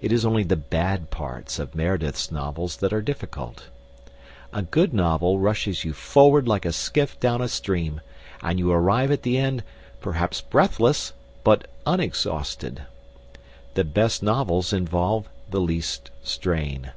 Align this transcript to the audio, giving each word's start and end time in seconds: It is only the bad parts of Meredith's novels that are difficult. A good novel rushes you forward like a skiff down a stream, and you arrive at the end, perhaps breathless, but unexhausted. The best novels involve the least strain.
It 0.00 0.10
is 0.10 0.26
only 0.26 0.42
the 0.42 0.56
bad 0.56 1.10
parts 1.10 1.60
of 1.60 1.76
Meredith's 1.76 2.32
novels 2.32 2.78
that 2.78 2.92
are 2.92 3.00
difficult. 3.00 3.68
A 4.52 4.62
good 4.62 4.92
novel 4.92 5.38
rushes 5.38 5.84
you 5.84 5.92
forward 5.92 6.48
like 6.48 6.64
a 6.64 6.72
skiff 6.72 7.20
down 7.20 7.40
a 7.40 7.46
stream, 7.46 8.00
and 8.42 8.58
you 8.58 8.72
arrive 8.72 9.12
at 9.12 9.22
the 9.22 9.38
end, 9.38 9.62
perhaps 10.00 10.40
breathless, 10.40 11.12
but 11.44 11.68
unexhausted. 11.86 12.82
The 13.74 13.84
best 13.84 14.24
novels 14.24 14.72
involve 14.72 15.28
the 15.48 15.60
least 15.60 16.10
strain. 16.24 16.90